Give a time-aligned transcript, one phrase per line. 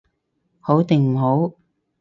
[0.59, 1.51] 好定唔好？